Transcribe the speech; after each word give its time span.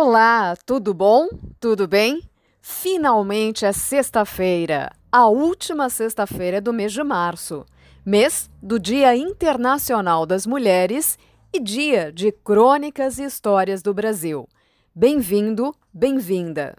Olá, 0.00 0.54
tudo 0.64 0.94
bom? 0.94 1.28
Tudo 1.58 1.88
bem? 1.88 2.22
Finalmente 2.62 3.66
é 3.66 3.72
sexta-feira, 3.72 4.92
a 5.10 5.26
última 5.26 5.90
sexta-feira 5.90 6.60
do 6.60 6.72
mês 6.72 6.92
de 6.92 7.02
março, 7.02 7.66
mês 8.06 8.48
do 8.62 8.78
Dia 8.78 9.16
Internacional 9.16 10.24
das 10.24 10.46
Mulheres 10.46 11.18
e 11.52 11.58
dia 11.58 12.12
de 12.12 12.30
crônicas 12.30 13.18
e 13.18 13.24
histórias 13.24 13.82
do 13.82 13.92
Brasil. 13.92 14.48
Bem-vindo, 14.94 15.74
bem-vinda! 15.92 16.76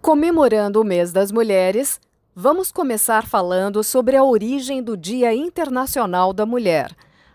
Comemorando 0.00 0.80
o 0.80 0.84
mês 0.84 1.12
das 1.12 1.30
mulheres, 1.30 2.00
Vamos 2.36 2.72
começar 2.72 3.28
falando 3.28 3.84
sobre 3.84 4.16
a 4.16 4.24
origem 4.24 4.82
do 4.82 4.96
Dia 4.96 5.32
Internacional 5.32 6.32
da 6.32 6.44
Mulher. 6.44 6.90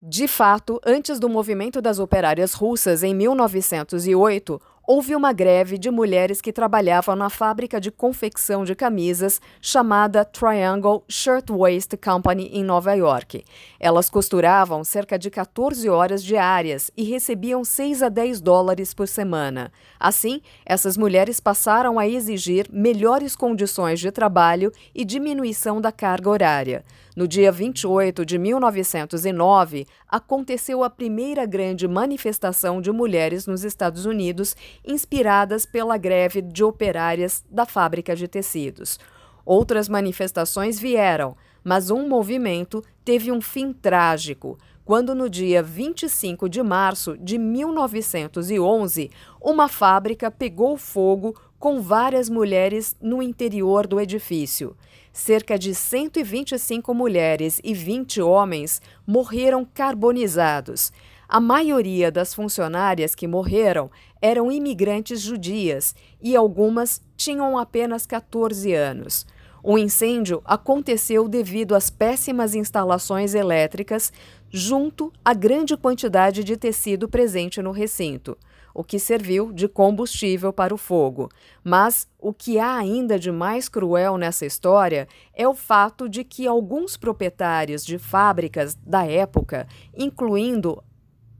De 0.00 0.28
fato, 0.28 0.80
antes 0.86 1.18
do 1.18 1.28
movimento 1.28 1.82
das 1.82 1.98
operárias 1.98 2.54
russas 2.54 3.02
em 3.02 3.12
1908, 3.12 4.60
houve 4.90 5.14
uma 5.14 5.34
greve 5.34 5.76
de 5.76 5.90
mulheres 5.90 6.40
que 6.40 6.50
trabalhavam 6.50 7.14
na 7.14 7.28
fábrica 7.28 7.78
de 7.78 7.90
confecção 7.90 8.64
de 8.64 8.74
camisas 8.74 9.38
chamada 9.60 10.24
Triangle 10.24 11.04
Shirtwaist 11.06 11.94
Company 12.02 12.48
em 12.54 12.64
Nova 12.64 12.94
York. 12.94 13.44
Elas 13.78 14.08
costuravam 14.08 14.82
cerca 14.82 15.18
de 15.18 15.28
14 15.28 15.86
horas 15.90 16.24
diárias 16.24 16.90
e 16.96 17.02
recebiam 17.02 17.62
6 17.64 18.02
a 18.02 18.08
10 18.08 18.40
dólares 18.40 18.94
por 18.94 19.06
semana. 19.06 19.70
Assim, 20.00 20.40
essas 20.64 20.96
mulheres 20.96 21.38
passaram 21.38 21.98
a 21.98 22.08
exigir 22.08 22.66
melhores 22.72 23.36
condições 23.36 24.00
de 24.00 24.10
trabalho 24.10 24.72
e 24.94 25.04
diminuição 25.04 25.82
da 25.82 25.92
carga 25.92 26.30
horária. 26.30 26.82
No 27.18 27.26
dia 27.26 27.50
28 27.50 28.24
de 28.24 28.38
1909, 28.38 29.88
aconteceu 30.08 30.84
a 30.84 30.88
primeira 30.88 31.44
grande 31.44 31.88
manifestação 31.88 32.80
de 32.80 32.92
mulheres 32.92 33.44
nos 33.44 33.64
Estados 33.64 34.06
Unidos, 34.06 34.54
inspiradas 34.84 35.66
pela 35.66 35.96
greve 35.96 36.42
de 36.42 36.64
operárias 36.64 37.44
da 37.50 37.66
fábrica 37.66 38.16
de 38.16 38.28
tecidos. 38.28 38.98
Outras 39.44 39.88
manifestações 39.88 40.78
vieram, 40.78 41.36
mas 41.64 41.90
um 41.90 42.08
movimento 42.08 42.84
teve 43.04 43.32
um 43.32 43.40
fim 43.40 43.72
trágico 43.72 44.58
quando 44.88 45.14
no 45.14 45.28
dia 45.28 45.62
25 45.62 46.48
de 46.48 46.62
março 46.62 47.14
de 47.18 47.36
1911, 47.36 49.10
uma 49.38 49.68
fábrica 49.68 50.30
pegou 50.30 50.78
fogo 50.78 51.38
com 51.58 51.82
várias 51.82 52.30
mulheres 52.30 52.96
no 52.98 53.22
interior 53.22 53.86
do 53.86 54.00
edifício. 54.00 54.74
Cerca 55.12 55.58
de 55.58 55.74
125 55.74 56.94
mulheres 56.94 57.60
e 57.62 57.74
20 57.74 58.22
homens 58.22 58.80
morreram 59.06 59.62
carbonizados. 59.62 60.90
A 61.28 61.38
maioria 61.38 62.10
das 62.10 62.32
funcionárias 62.32 63.14
que 63.14 63.28
morreram 63.28 63.90
eram 64.20 64.50
imigrantes 64.50 65.20
judias 65.20 65.94
e 66.20 66.36
algumas 66.36 67.02
tinham 67.16 67.58
apenas 67.58 68.06
14 68.06 68.72
anos. 68.74 69.26
O 69.62 69.76
incêndio 69.76 70.40
aconteceu 70.44 71.28
devido 71.28 71.74
às 71.74 71.90
péssimas 71.90 72.54
instalações 72.54 73.34
elétricas, 73.34 74.12
junto 74.50 75.12
à 75.24 75.34
grande 75.34 75.76
quantidade 75.76 76.44
de 76.44 76.56
tecido 76.56 77.08
presente 77.08 77.60
no 77.60 77.70
recinto 77.70 78.36
o 78.78 78.84
que 78.84 79.00
serviu 79.00 79.52
de 79.52 79.66
combustível 79.66 80.52
para 80.52 80.72
o 80.72 80.78
fogo. 80.78 81.28
Mas 81.64 82.08
o 82.16 82.32
que 82.32 82.60
há 82.60 82.76
ainda 82.76 83.18
de 83.18 83.32
mais 83.32 83.68
cruel 83.68 84.16
nessa 84.16 84.46
história 84.46 85.08
é 85.34 85.48
o 85.48 85.52
fato 85.52 86.08
de 86.08 86.22
que 86.22 86.46
alguns 86.46 86.96
proprietários 86.96 87.84
de 87.84 87.98
fábricas 87.98 88.76
da 88.76 89.04
época, 89.04 89.66
incluindo 89.96 90.80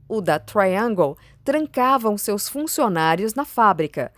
o 0.09 0.19
da 0.19 0.39
Triangle, 0.39 1.15
trancavam 1.43 2.17
seus 2.17 2.49
funcionários 2.49 3.35
na 3.35 3.45
fábrica 3.45 4.11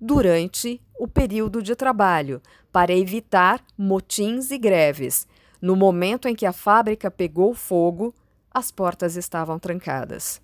durante 0.00 0.80
o 0.98 1.08
período 1.08 1.62
de 1.62 1.74
trabalho, 1.74 2.42
para 2.70 2.92
evitar 2.92 3.60
motins 3.76 4.50
e 4.50 4.58
greves. 4.58 5.26
No 5.60 5.74
momento 5.76 6.28
em 6.28 6.34
que 6.34 6.46
a 6.46 6.52
fábrica 6.52 7.10
pegou 7.10 7.54
fogo, 7.54 8.14
as 8.50 8.70
portas 8.70 9.16
estavam 9.16 9.58
trancadas. 9.58 10.40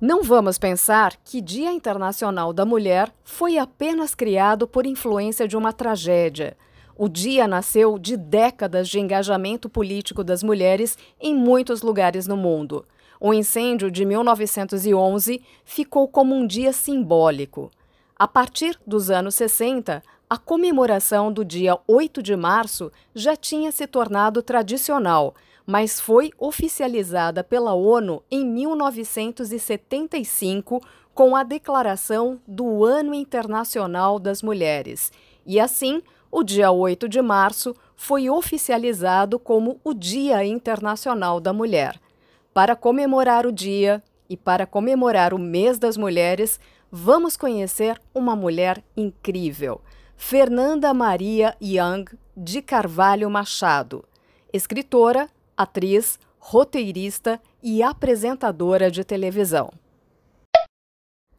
Não 0.00 0.24
vamos 0.24 0.58
pensar 0.58 1.16
que 1.24 1.40
Dia 1.40 1.70
Internacional 1.72 2.52
da 2.52 2.64
Mulher 2.64 3.14
foi 3.22 3.56
apenas 3.56 4.16
criado 4.16 4.66
por 4.66 4.84
influência 4.84 5.46
de 5.46 5.56
uma 5.56 5.72
tragédia. 5.72 6.56
O 6.96 7.08
dia 7.08 7.48
nasceu 7.48 7.98
de 7.98 8.16
décadas 8.16 8.88
de 8.88 9.00
engajamento 9.00 9.68
político 9.68 10.22
das 10.22 10.42
mulheres 10.42 10.96
em 11.20 11.34
muitos 11.34 11.82
lugares 11.82 12.26
no 12.26 12.36
mundo. 12.36 12.84
O 13.20 13.32
incêndio 13.32 13.90
de 13.90 14.04
1911 14.04 15.42
ficou 15.64 16.08
como 16.08 16.34
um 16.34 16.46
dia 16.46 16.72
simbólico. 16.72 17.70
A 18.16 18.28
partir 18.28 18.78
dos 18.86 19.10
anos 19.10 19.34
60, 19.34 20.02
a 20.28 20.38
comemoração 20.38 21.32
do 21.32 21.44
dia 21.44 21.78
8 21.86 22.22
de 22.22 22.36
março 22.36 22.90
já 23.14 23.36
tinha 23.36 23.72
se 23.72 23.86
tornado 23.86 24.42
tradicional 24.42 25.34
mas 25.66 26.00
foi 26.00 26.30
oficializada 26.38 27.44
pela 27.44 27.74
ONU 27.74 28.22
em 28.30 28.46
1975 28.46 30.80
com 31.14 31.36
a 31.36 31.42
declaração 31.42 32.40
do 32.46 32.84
Ano 32.84 33.12
Internacional 33.14 34.18
das 34.18 34.42
Mulheres. 34.42 35.12
E 35.44 35.60
assim, 35.60 36.00
o 36.32 36.42
dia 36.42 36.72
8 36.72 37.10
de 37.10 37.20
março 37.20 37.76
foi 37.94 38.30
oficializado 38.30 39.38
como 39.38 39.78
o 39.84 39.92
Dia 39.92 40.42
Internacional 40.42 41.38
da 41.38 41.52
Mulher. 41.52 42.00
Para 42.54 42.74
comemorar 42.74 43.46
o 43.46 43.52
dia 43.52 44.02
e 44.30 44.36
para 44.36 44.66
comemorar 44.66 45.34
o 45.34 45.38
Mês 45.38 45.78
das 45.78 45.98
Mulheres, 45.98 46.58
vamos 46.90 47.36
conhecer 47.36 48.00
uma 48.14 48.34
mulher 48.34 48.82
incrível, 48.96 49.82
Fernanda 50.16 50.94
Maria 50.94 51.54
Young 51.60 52.06
de 52.34 52.62
Carvalho 52.62 53.28
Machado, 53.28 54.02
escritora, 54.52 55.28
atriz, 55.54 56.18
roteirista 56.38 57.38
e 57.62 57.82
apresentadora 57.82 58.90
de 58.90 59.04
televisão. 59.04 59.70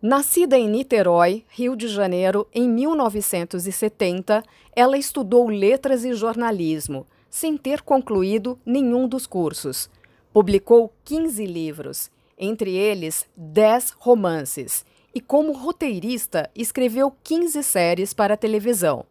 Nascida 0.06 0.58
em 0.58 0.68
Niterói, 0.68 1.46
Rio 1.48 1.78
de 1.78 1.88
Janeiro, 1.88 2.46
em 2.54 2.68
1970, 2.68 4.44
ela 4.76 4.98
estudou 4.98 5.48
letras 5.48 6.04
e 6.04 6.14
jornalismo, 6.14 7.08
sem 7.30 7.56
ter 7.56 7.82
concluído 7.82 8.60
nenhum 8.66 9.08
dos 9.08 9.26
cursos. 9.26 9.90
Publicou 10.34 10.92
15 11.06 11.46
livros, 11.46 12.12
entre 12.38 12.76
eles 12.76 13.26
10 13.38 13.92
romances, 13.98 14.86
e, 15.16 15.22
como 15.22 15.54
roteirista, 15.54 16.52
escreveu 16.54 17.16
15 17.24 17.64
séries 17.64 18.14
para 18.14 18.36
televisão. 18.36 19.06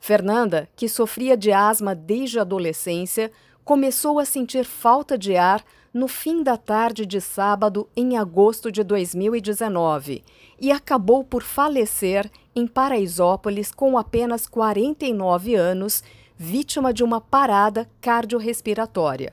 Fernanda, 0.00 0.66
que 0.74 0.88
sofria 0.88 1.36
de 1.36 1.52
asma 1.52 1.94
desde 1.94 2.38
a 2.38 2.42
adolescência, 2.42 3.30
começou 3.66 4.18
a 4.18 4.24
sentir 4.24 4.64
falta 4.64 5.18
de 5.18 5.36
ar 5.36 5.62
no 5.92 6.06
fim 6.06 6.42
da 6.42 6.56
tarde 6.56 7.06
de 7.06 7.20
sábado 7.20 7.88
em 7.96 8.16
agosto 8.18 8.70
de 8.70 8.82
2019 8.82 10.22
e 10.60 10.70
acabou 10.70 11.24
por 11.24 11.42
falecer 11.42 12.30
em 12.54 12.66
Paraisópolis 12.66 13.72
com 13.72 13.96
apenas 13.96 14.46
49 14.46 15.54
anos, 15.54 16.02
vítima 16.36 16.92
de 16.92 17.02
uma 17.02 17.20
parada 17.20 17.88
cardiorrespiratória. 18.00 19.32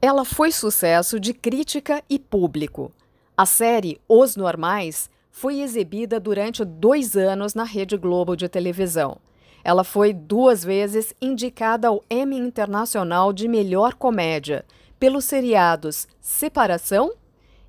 Ela 0.00 0.24
foi 0.24 0.50
sucesso 0.50 1.20
de 1.20 1.32
crítica 1.32 2.02
e 2.10 2.18
público. 2.18 2.90
A 3.36 3.46
série 3.46 4.00
Os 4.08 4.36
Normais 4.36 5.08
foi 5.30 5.60
exibida 5.60 6.18
durante 6.18 6.64
dois 6.64 7.16
anos 7.16 7.54
na 7.54 7.64
Rede 7.64 7.96
Globo 7.96 8.36
de 8.36 8.48
televisão. 8.48 9.18
Ela 9.64 9.84
foi 9.84 10.12
duas 10.12 10.64
vezes 10.64 11.14
indicada 11.20 11.88
ao 11.88 12.02
Emmy 12.10 12.36
Internacional 12.36 13.32
de 13.32 13.46
Melhor 13.46 13.94
Comédia 13.94 14.64
pelos 15.02 15.24
seriados 15.24 16.06
Separação 16.20 17.12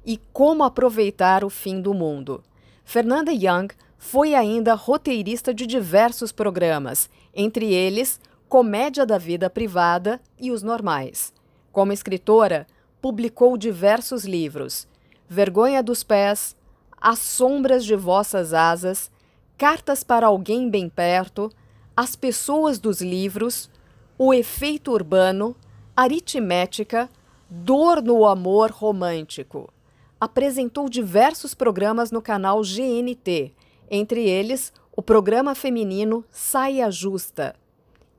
e 0.05 0.17
Como 0.31 0.63
Aproveitar 0.63 1.43
o 1.43 1.49
Fim 1.49 1.81
do 1.81 1.91
Mundo. 1.91 2.43
Fernanda 2.85 3.31
Young 3.31 3.69
foi 3.97 4.35
ainda 4.35 4.75
roteirista 4.75 5.51
de 5.51 5.65
diversos 5.65 6.31
programas, 6.31 7.09
entre 7.33 7.73
eles 7.73 8.19
Comédia 8.47 9.03
da 9.03 9.17
Vida 9.17 9.49
Privada 9.49 10.21
e 10.39 10.51
Os 10.51 10.61
Normais. 10.61 11.33
Como 11.71 11.91
escritora, 11.91 12.67
publicou 13.01 13.57
diversos 13.57 14.25
livros: 14.25 14.87
Vergonha 15.27 15.81
dos 15.81 16.03
Pés, 16.03 16.55
As 17.01 17.17
Sombras 17.17 17.83
de 17.83 17.95
Vossas 17.95 18.53
Asas, 18.53 19.09
Cartas 19.57 20.03
para 20.03 20.27
Alguém 20.27 20.69
Bem 20.69 20.87
Perto, 20.87 21.51
As 21.97 22.15
Pessoas 22.15 22.77
dos 22.77 23.01
Livros, 23.01 23.71
O 24.19 24.35
Efeito 24.35 24.91
Urbano, 24.91 25.55
Aritmética, 25.97 27.09
Dor 27.55 28.01
no 28.01 28.25
Amor 28.25 28.71
Romântico. 28.71 29.71
Apresentou 30.19 30.89
diversos 30.89 31.53
programas 31.53 32.09
no 32.09 32.19
canal 32.19 32.61
GNT, 32.63 33.53
entre 33.91 34.27
eles 34.27 34.73
o 34.97 35.03
programa 35.03 35.53
feminino 35.53 36.25
Saia 36.31 36.89
Justa, 36.89 37.55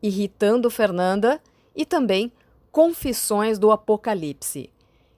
Irritando 0.00 0.70
Fernanda 0.70 1.42
e 1.74 1.84
também 1.84 2.32
Confissões 2.70 3.58
do 3.58 3.72
Apocalipse. 3.72 4.70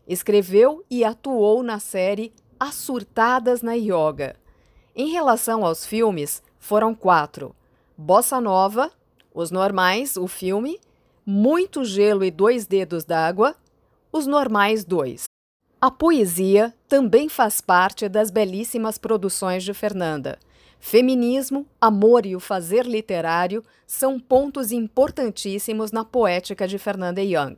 Escreveu 0.09 0.83
e 0.91 1.05
atuou 1.05 1.63
na 1.63 1.79
série 1.79 2.33
As 2.59 2.75
Surtadas 2.75 3.61
na 3.61 3.75
Yoga. 3.75 4.35
Em 4.95 5.11
relação 5.11 5.63
aos 5.63 5.85
filmes, 5.85 6.43
foram 6.59 6.95
quatro: 6.95 7.55
Bossa 7.99 8.41
Nova, 8.41 8.91
Os 9.35 9.51
Normais, 9.51 10.17
o 10.17 10.27
filme, 10.27 10.81
Muito 11.27 11.85
Gelo 11.85 12.25
e 12.25 12.31
Dois 12.31 12.67
Dedos 12.67 13.05
d'Água, 13.05 13.55
Os 14.17 14.27
Normais 14.27 14.83
2. 14.83 15.25
A 15.79 15.91
poesia 15.91 16.73
também 16.89 17.29
faz 17.29 17.61
parte 17.61 18.09
das 18.09 18.31
belíssimas 18.31 18.97
produções 18.97 19.63
de 19.63 19.75
Fernanda. 19.75 20.39
Feminismo, 20.81 21.67
amor 21.79 22.25
e 22.25 22.35
o 22.35 22.41
fazer 22.41 22.87
literário 22.87 23.63
são 23.87 24.19
pontos 24.19 24.73
importantíssimos 24.73 25.93
na 25.93 26.03
poética 26.03 26.67
de 26.67 26.79
Fernanda 26.79 27.21
Young. 27.21 27.57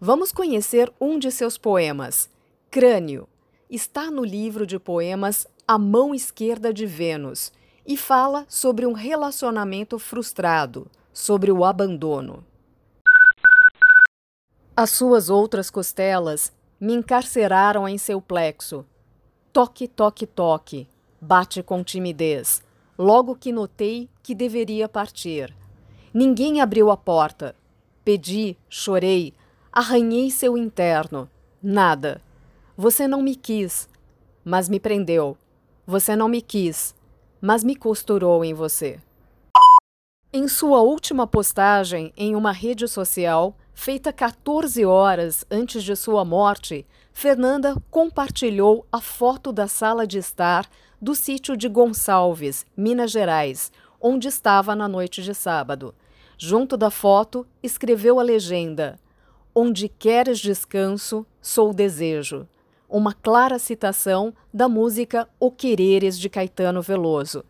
Vamos 0.00 0.32
conhecer 0.32 0.90
um 0.98 1.18
de 1.18 1.30
seus 1.30 1.58
poemas, 1.58 2.30
Crânio. 2.70 3.28
Está 3.68 4.10
no 4.10 4.24
livro 4.24 4.66
de 4.66 4.78
poemas 4.78 5.46
A 5.66 5.76
Mão 5.78 6.14
Esquerda 6.14 6.72
de 6.72 6.86
Vênus 6.86 7.52
e 7.86 7.98
fala 7.98 8.46
sobre 8.48 8.86
um 8.86 8.94
relacionamento 8.94 9.98
frustrado, 9.98 10.86
sobre 11.12 11.52
o 11.52 11.66
abandono. 11.66 12.47
As 14.80 14.90
suas 14.90 15.28
outras 15.28 15.70
costelas 15.70 16.52
me 16.80 16.94
encarceraram 16.94 17.88
em 17.88 17.98
seu 17.98 18.22
plexo. 18.22 18.86
Toque, 19.52 19.88
toque, 19.88 20.24
toque, 20.24 20.88
bate 21.20 21.64
com 21.64 21.82
timidez, 21.82 22.62
logo 22.96 23.34
que 23.34 23.50
notei 23.50 24.08
que 24.22 24.36
deveria 24.36 24.88
partir. 24.88 25.52
Ninguém 26.14 26.60
abriu 26.60 26.92
a 26.92 26.96
porta. 26.96 27.56
Pedi, 28.04 28.56
chorei, 28.68 29.34
arranhei 29.72 30.30
seu 30.30 30.56
interno. 30.56 31.28
Nada. 31.60 32.22
Você 32.76 33.08
não 33.08 33.20
me 33.20 33.34
quis, 33.34 33.88
mas 34.44 34.68
me 34.68 34.78
prendeu. 34.78 35.36
Você 35.84 36.14
não 36.14 36.28
me 36.28 36.40
quis, 36.40 36.94
mas 37.40 37.64
me 37.64 37.74
costurou 37.74 38.44
em 38.44 38.54
você. 38.54 39.00
Em 40.32 40.46
sua 40.46 40.82
última 40.82 41.26
postagem 41.26 42.12
em 42.16 42.36
uma 42.36 42.52
rede 42.52 42.86
social, 42.86 43.56
feita 43.80 44.12
14 44.12 44.84
horas 44.84 45.44
antes 45.48 45.84
de 45.84 45.94
sua 45.94 46.24
morte, 46.24 46.84
Fernanda 47.12 47.80
compartilhou 47.92 48.84
a 48.90 49.00
foto 49.00 49.52
da 49.52 49.68
sala 49.68 50.04
de 50.04 50.18
estar 50.18 50.68
do 51.00 51.14
sítio 51.14 51.56
de 51.56 51.68
Gonçalves, 51.68 52.66
Minas 52.76 53.12
Gerais, 53.12 53.70
onde 54.00 54.26
estava 54.26 54.74
na 54.74 54.88
noite 54.88 55.22
de 55.22 55.32
sábado. 55.32 55.94
Junto 56.36 56.76
da 56.76 56.90
foto, 56.90 57.46
escreveu 57.62 58.18
a 58.18 58.22
legenda: 58.24 58.98
Onde 59.54 59.88
queres 59.88 60.40
descanso, 60.40 61.24
sou 61.40 61.72
desejo. 61.72 62.48
Uma 62.88 63.14
clara 63.14 63.60
citação 63.60 64.34
da 64.52 64.68
música 64.68 65.28
O 65.38 65.52
Quereres 65.52 66.18
de 66.18 66.28
Caetano 66.28 66.82
Veloso. 66.82 67.44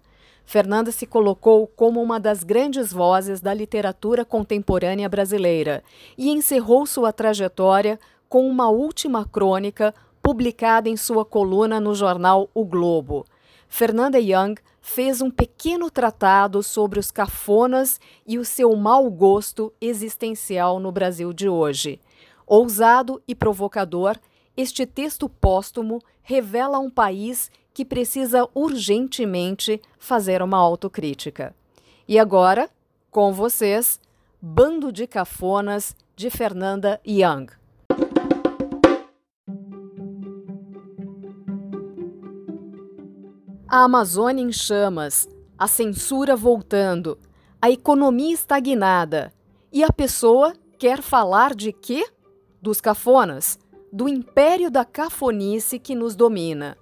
Fernanda 0.48 0.90
se 0.90 1.06
colocou 1.06 1.66
como 1.66 2.02
uma 2.02 2.18
das 2.18 2.42
grandes 2.42 2.90
vozes 2.90 3.38
da 3.38 3.52
literatura 3.52 4.24
contemporânea 4.24 5.06
brasileira 5.06 5.84
e 6.16 6.30
encerrou 6.30 6.86
sua 6.86 7.12
trajetória 7.12 8.00
com 8.30 8.48
uma 8.48 8.70
última 8.70 9.26
crônica 9.26 9.94
publicada 10.22 10.88
em 10.88 10.96
sua 10.96 11.22
coluna 11.22 11.78
no 11.78 11.94
jornal 11.94 12.48
O 12.54 12.64
Globo. 12.64 13.26
Fernanda 13.68 14.18
Young 14.18 14.54
fez 14.80 15.20
um 15.20 15.30
pequeno 15.30 15.90
tratado 15.90 16.62
sobre 16.62 16.98
os 16.98 17.10
cafonas 17.10 18.00
e 18.26 18.38
o 18.38 18.44
seu 18.44 18.74
mau 18.74 19.10
gosto 19.10 19.70
existencial 19.78 20.80
no 20.80 20.90
Brasil 20.90 21.30
de 21.30 21.46
hoje. 21.46 22.00
Ousado 22.46 23.20
e 23.28 23.34
provocador, 23.34 24.16
este 24.56 24.86
texto 24.86 25.28
póstumo 25.28 26.02
revela 26.22 26.78
um 26.78 26.88
país 26.88 27.50
que 27.78 27.84
precisa 27.84 28.44
urgentemente 28.56 29.80
fazer 30.00 30.42
uma 30.42 30.58
autocrítica. 30.58 31.54
E 32.08 32.18
agora, 32.18 32.68
com 33.08 33.32
vocês, 33.32 34.00
Bando 34.42 34.90
de 34.90 35.06
Cafonas 35.06 35.94
de 36.16 36.28
Fernanda 36.28 37.00
Young. 37.06 37.46
A 43.68 43.84
Amazônia 43.84 44.42
em 44.42 44.50
chamas, 44.50 45.28
a 45.56 45.68
censura 45.68 46.34
voltando, 46.34 47.16
a 47.62 47.70
economia 47.70 48.34
estagnada. 48.34 49.32
E 49.72 49.84
a 49.84 49.92
pessoa 49.92 50.52
quer 50.76 51.00
falar 51.00 51.54
de 51.54 51.72
quê? 51.72 52.04
Dos 52.60 52.80
cafonas, 52.80 53.56
do 53.92 54.08
império 54.08 54.68
da 54.68 54.84
cafonice 54.84 55.78
que 55.78 55.94
nos 55.94 56.16
domina. 56.16 56.76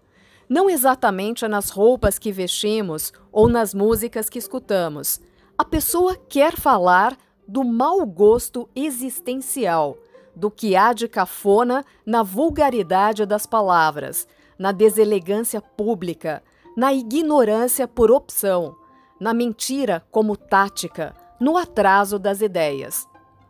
Não 0.48 0.70
exatamente 0.70 1.46
nas 1.48 1.70
roupas 1.70 2.18
que 2.18 2.30
vestimos 2.30 3.12
ou 3.32 3.48
nas 3.48 3.74
músicas 3.74 4.28
que 4.28 4.38
escutamos. 4.38 5.20
A 5.58 5.64
pessoa 5.64 6.16
quer 6.28 6.56
falar 6.56 7.16
do 7.48 7.64
mau 7.64 8.04
gosto 8.06 8.68
existencial, 8.74 9.96
do 10.34 10.50
que 10.50 10.76
há 10.76 10.92
de 10.92 11.08
cafona 11.08 11.84
na 12.04 12.22
vulgaridade 12.22 13.26
das 13.26 13.46
palavras, 13.46 14.28
na 14.58 14.70
deselegância 14.70 15.60
pública, 15.60 16.42
na 16.76 16.92
ignorância 16.92 17.88
por 17.88 18.10
opção, 18.10 18.76
na 19.18 19.32
mentira 19.32 20.04
como 20.10 20.36
tática, 20.36 21.14
no 21.40 21.56
atraso 21.56 22.18
das 22.18 22.40
ideias. 22.40 23.08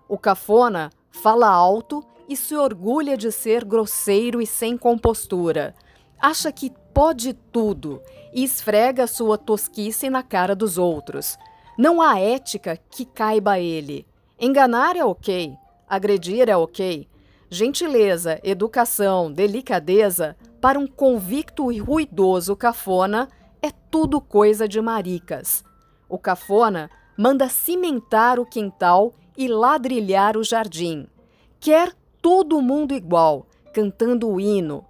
O 0.08 0.16
cafona 0.16 0.90
fala 1.10 1.48
alto 1.48 2.02
e 2.28 2.36
se 2.36 2.54
orgulha 2.54 3.16
de 3.16 3.30
ser 3.30 3.64
grosseiro 3.64 4.40
e 4.40 4.46
sem 4.46 4.76
compostura. 4.78 5.74
Acha 6.18 6.50
que 6.50 6.72
pode 6.96 7.34
tudo 7.34 8.00
e 8.32 8.42
esfrega 8.42 9.06
sua 9.06 9.36
tosquice 9.36 10.08
na 10.08 10.22
cara 10.22 10.56
dos 10.56 10.78
outros. 10.78 11.36
Não 11.76 12.00
há 12.00 12.18
ética 12.18 12.78
que 12.90 13.04
caiba 13.04 13.52
a 13.52 13.60
ele. 13.60 14.06
Enganar 14.40 14.96
é 14.96 15.04
ok, 15.04 15.54
agredir 15.86 16.48
é 16.48 16.56
ok. 16.56 17.06
Gentileza, 17.50 18.40
educação, 18.42 19.30
delicadeza 19.30 20.38
para 20.58 20.78
um 20.78 20.86
convicto 20.86 21.70
e 21.70 21.78
ruidoso 21.78 22.56
cafona, 22.56 23.28
é 23.60 23.70
tudo 23.90 24.18
coisa 24.18 24.66
de 24.66 24.80
maricas. 24.80 25.62
O 26.08 26.16
cafona 26.16 26.90
manda 27.14 27.46
cimentar 27.46 28.40
o 28.40 28.46
quintal 28.46 29.12
e 29.36 29.48
ladrilhar 29.48 30.34
o 30.34 30.42
jardim. 30.42 31.06
Quer 31.60 31.92
todo 32.22 32.62
mundo 32.62 32.94
igual, 32.94 33.46
cantando 33.74 34.30
o 34.30 34.40
hino. 34.40 34.82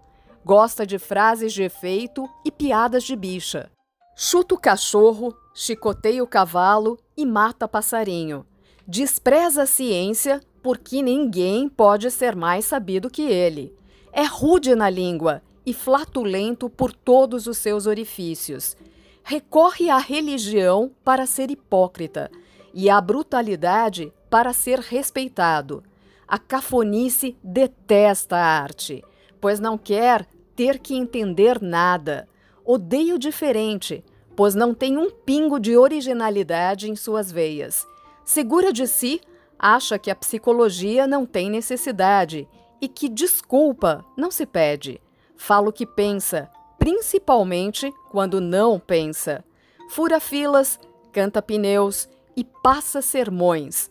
Gosta 0.46 0.86
de 0.86 0.96
frases 0.96 1.52
de 1.52 1.64
efeito 1.64 2.24
e 2.44 2.52
piadas 2.52 3.02
de 3.02 3.16
bicha. 3.16 3.68
Chuta 4.14 4.54
o 4.54 4.58
cachorro, 4.60 5.36
chicoteia 5.52 6.22
o 6.22 6.26
cavalo 6.26 6.96
e 7.16 7.26
mata 7.26 7.66
passarinho. 7.66 8.46
Despreza 8.86 9.64
a 9.64 9.66
ciência 9.66 10.40
porque 10.62 11.02
ninguém 11.02 11.68
pode 11.68 12.12
ser 12.12 12.36
mais 12.36 12.64
sabido 12.64 13.10
que 13.10 13.22
ele. 13.22 13.74
É 14.12 14.22
rude 14.22 14.76
na 14.76 14.88
língua 14.88 15.42
e 15.66 15.74
flatulento 15.74 16.70
por 16.70 16.92
todos 16.92 17.48
os 17.48 17.58
seus 17.58 17.88
orifícios. 17.88 18.76
Recorre 19.24 19.90
à 19.90 19.98
religião 19.98 20.92
para 21.04 21.26
ser 21.26 21.50
hipócrita 21.50 22.30
e 22.72 22.88
à 22.88 23.00
brutalidade 23.00 24.12
para 24.30 24.52
ser 24.52 24.78
respeitado. 24.78 25.82
A 26.28 26.38
cafonice 26.38 27.36
detesta 27.42 28.36
a 28.36 28.60
arte, 28.60 29.02
pois 29.40 29.58
não 29.58 29.76
quer 29.76 30.24
ter 30.56 30.78
que 30.78 30.96
entender 30.96 31.60
nada. 31.60 32.26
Odeia 32.64 33.14
o 33.14 33.18
diferente, 33.18 34.02
pois 34.34 34.54
não 34.54 34.74
tem 34.74 34.96
um 34.96 35.10
pingo 35.10 35.60
de 35.60 35.76
originalidade 35.76 36.90
em 36.90 36.96
suas 36.96 37.30
veias. 37.30 37.86
Segura 38.24 38.72
de 38.72 38.86
si, 38.86 39.20
acha 39.58 39.98
que 39.98 40.10
a 40.10 40.16
psicologia 40.16 41.06
não 41.06 41.24
tem 41.24 41.50
necessidade 41.50 42.48
e 42.80 42.88
que 42.88 43.08
desculpa 43.08 44.04
não 44.16 44.30
se 44.30 44.46
pede. 44.46 45.00
Fala 45.36 45.68
o 45.68 45.72
que 45.72 45.86
pensa, 45.86 46.50
principalmente 46.78 47.92
quando 48.10 48.40
não 48.40 48.80
pensa. 48.80 49.44
Fura 49.90 50.18
filas, 50.18 50.80
canta 51.12 51.40
pneus 51.40 52.08
e 52.36 52.42
passa 52.42 53.00
sermões. 53.00 53.90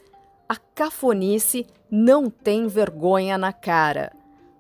A 0.50 0.58
cafonice 0.58 1.66
não 1.90 2.30
tem 2.30 2.68
vergonha 2.68 3.38
na 3.38 3.54
cara. 3.54 4.12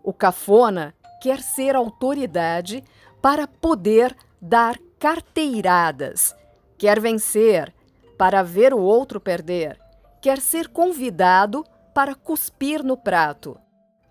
O 0.03 0.13
cafona 0.13 0.95
quer 1.25 1.41
ser 1.41 1.75
autoridade 1.75 2.83
para 3.19 3.47
poder 3.47 4.15
dar 4.39 4.77
carteiradas. 4.99 6.35
Quer 6.77 6.99
vencer 6.99 7.73
para 8.15 8.43
ver 8.43 8.75
o 8.75 8.79
outro 8.79 9.19
perder. 9.19 9.79
Quer 10.21 10.39
ser 10.39 10.67
convidado 10.67 11.65
para 11.95 12.13
cuspir 12.13 12.83
no 12.83 12.95
prato. 12.95 13.57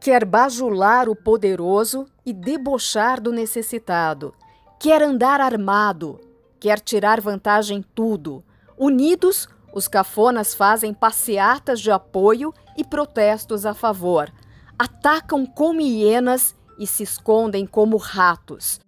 Quer 0.01 0.25
bajular 0.25 1.09
o 1.09 1.15
poderoso 1.15 2.05
e 2.27 2.33
debochar 2.33 3.21
do 3.21 3.31
necessitado. 3.31 4.35
Quer 4.81 5.01
andar 5.01 5.41
armado. 5.41 6.21
Quer 6.59 6.81
tirar 6.81 7.21
vantagem 7.21 7.79
em 7.79 7.83
tudo. 7.95 8.43
Unidos, 8.77 9.49
os 9.73 9.87
cafonas 9.87 10.53
fazem 10.53 10.93
passeatas 10.93 11.81
de 11.81 11.93
apoio 11.93 12.53
e 12.77 12.83
protestos 12.83 13.65
a 13.65 13.73
favor. 13.73 14.33
Atacam 14.77 15.47
como 15.47 15.81
hienas 15.81 16.57
e 16.79 16.87
se 16.87 17.03
escondem 17.03 17.67
como 17.67 17.97
ratos. 17.97 18.81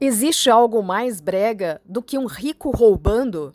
Existe 0.00 0.50
algo 0.50 0.82
mais 0.82 1.20
brega 1.20 1.80
do 1.84 2.02
que 2.02 2.18
um 2.18 2.26
rico 2.26 2.70
roubando? 2.70 3.54